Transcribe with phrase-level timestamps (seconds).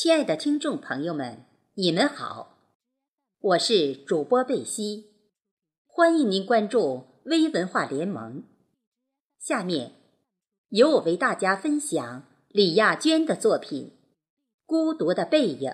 [0.00, 2.56] 亲爱的听众朋友们，你们好，
[3.40, 5.10] 我是主播贝西，
[5.88, 8.44] 欢迎您关注微文化联盟。
[9.40, 9.94] 下面
[10.68, 13.86] 由我为大家分享李亚娟的作品
[14.64, 15.68] 《孤独的背影》。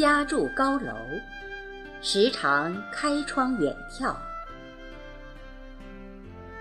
[0.00, 0.94] 家住高楼，
[2.00, 4.16] 时常开窗远眺。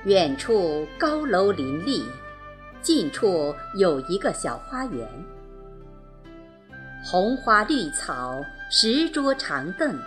[0.03, 2.03] 远处高楼林立，
[2.81, 5.07] 近处有一个小花园，
[7.01, 9.97] 红花绿草，石桌长凳，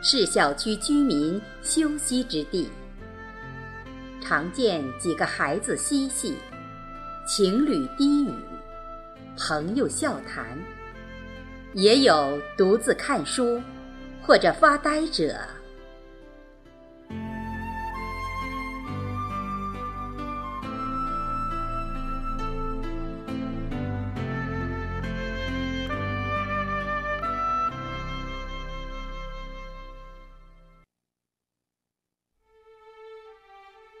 [0.00, 2.70] 是小区居民休息之地。
[4.20, 6.36] 常见几个孩子嬉戏，
[7.26, 8.32] 情侣低语，
[9.36, 10.56] 朋友笑谈。
[11.74, 13.60] 也有独自看书
[14.22, 15.34] 或者发呆者。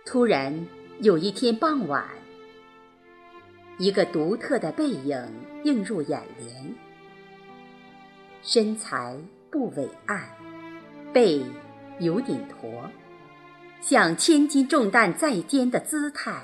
[0.04, 0.66] 突然
[1.00, 2.04] 有一天傍晚，
[3.78, 5.26] 一个独特的背影
[5.64, 6.91] 映入眼帘。
[8.44, 9.16] 身材
[9.52, 10.20] 不伟岸，
[11.12, 11.40] 背
[12.00, 12.90] 有点驼，
[13.80, 16.42] 像千斤重担在肩的姿态。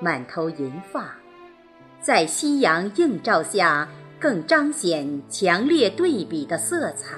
[0.00, 1.14] 满头银发，
[2.00, 7.16] 在夕阳映照下更彰显强烈对比的色彩。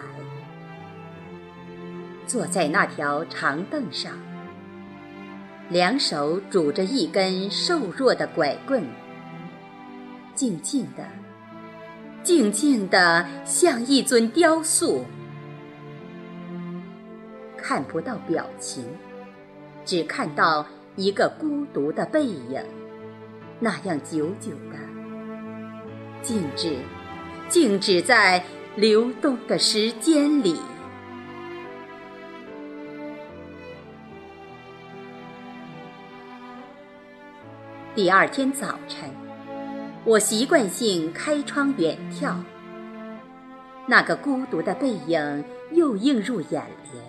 [2.26, 4.12] 坐在那条长凳上，
[5.70, 8.84] 两手拄着一根瘦弱的拐棍，
[10.34, 11.23] 静静的。
[12.24, 15.04] 静静的像一尊雕塑，
[17.54, 18.82] 看不到表情，
[19.84, 22.64] 只看到一个孤独的背影，
[23.60, 24.78] 那样久久的
[26.22, 26.78] 静止，
[27.50, 28.42] 静止在
[28.74, 30.58] 流动的时间里。
[37.94, 39.23] 第二天早晨。
[40.06, 42.36] 我习惯性开窗远眺，
[43.88, 47.02] 那个孤独的背影又映入眼帘。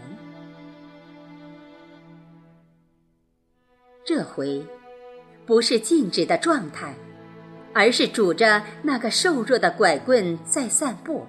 [4.05, 4.65] 这回
[5.45, 6.95] 不是静止的状态，
[7.73, 11.25] 而是拄着那个瘦弱的拐棍在散步，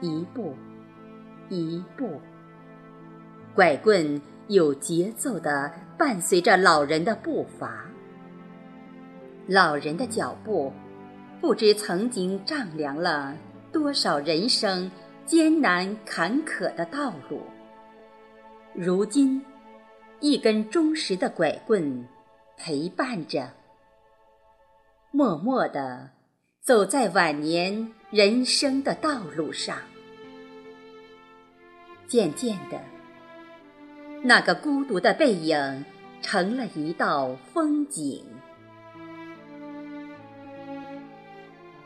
[0.00, 0.54] 一步，
[1.50, 2.18] 一步，
[3.54, 7.84] 拐棍有节奏地伴随着老人的步伐。
[9.48, 10.72] 老人的脚步，
[11.40, 13.36] 不知曾经丈量了
[13.72, 14.90] 多少人生
[15.24, 17.40] 艰难坎坷的道路。
[18.74, 19.40] 如今，
[20.18, 22.04] 一根忠实的拐棍
[22.56, 23.48] 陪伴着，
[25.12, 26.10] 默默地
[26.60, 29.78] 走在晚年人生的道路上。
[32.08, 32.80] 渐渐的，
[34.22, 35.84] 那个孤独的背影
[36.20, 38.24] 成了一道风景。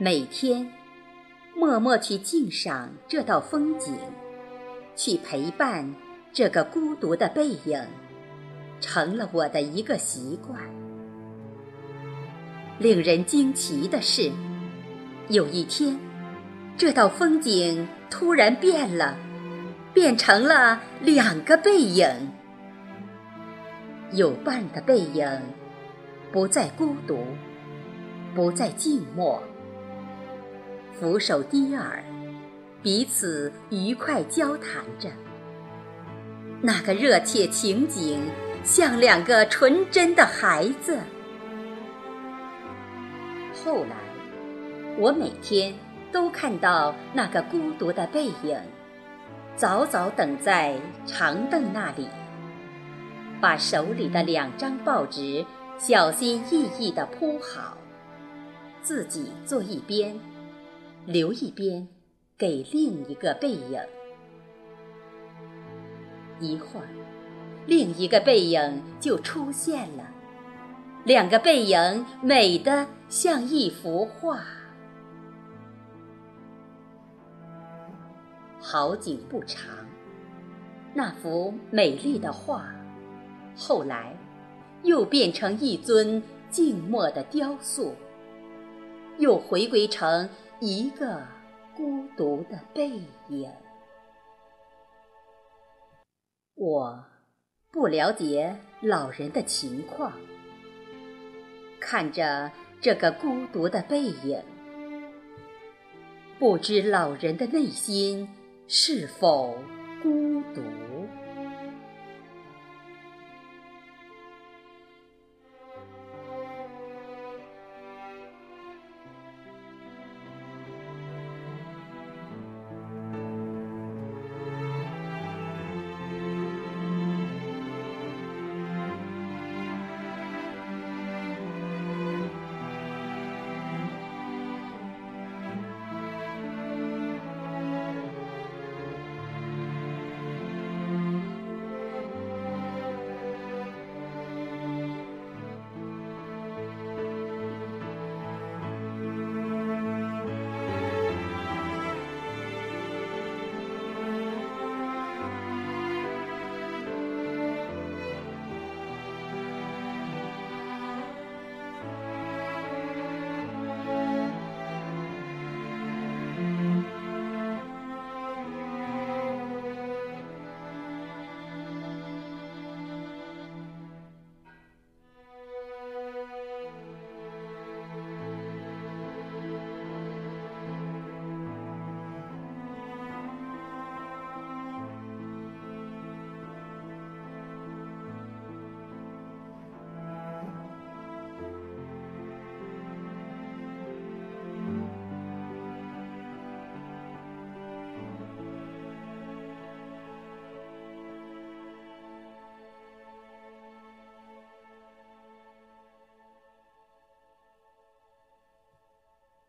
[0.03, 0.66] 每天，
[1.55, 3.94] 默默去静赏这道风景，
[4.97, 5.94] 去陪伴
[6.33, 7.78] 这个孤独的背影，
[8.81, 10.59] 成了我的一个习惯。
[12.78, 14.33] 令人惊奇的是，
[15.28, 16.01] 有一天，
[16.78, 19.19] 这道风景突然变了，
[19.92, 22.09] 变成了两个背影。
[24.13, 25.28] 有伴的背影，
[26.33, 27.22] 不再孤独，
[28.34, 29.42] 不再静默。
[31.01, 32.05] 俯首低耳，
[32.83, 35.09] 彼此愉快交谈着。
[36.61, 38.21] 那个热切情景，
[38.63, 40.99] 像两个纯真的孩子。
[43.65, 43.97] 后来，
[44.99, 45.75] 我每天
[46.13, 48.61] 都看到那个孤独的背影，
[49.57, 52.09] 早早等在长凳那里，
[53.41, 55.43] 把手里的两张报纸
[55.79, 57.79] 小心翼翼地铺好。
[58.83, 60.15] 自己坐一边，
[61.07, 61.89] 留一边
[62.37, 63.81] 给另一个背影。
[66.39, 66.89] 一会儿，
[67.67, 70.09] 另一个背影就出现了，
[71.05, 74.43] 两个背影美得像一幅画。
[78.59, 79.71] 好景不长，
[80.95, 82.73] 那幅美丽的画，
[83.57, 84.17] 后来
[84.83, 87.95] 又变成一尊静默的雕塑，
[89.19, 90.29] 又回归成
[90.62, 91.27] 一个
[91.74, 92.91] 孤独的背
[93.30, 93.51] 影。
[96.54, 97.03] 我
[97.72, 100.12] 不了解老人的情况，
[101.80, 104.42] 看着这个孤独的背影，
[106.39, 108.28] 不知老人的内心
[108.68, 109.56] 是否
[110.03, 110.60] 孤独